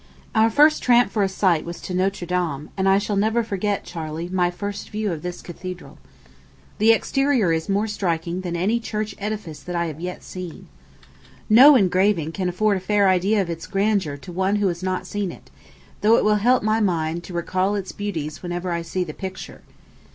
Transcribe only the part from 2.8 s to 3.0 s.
I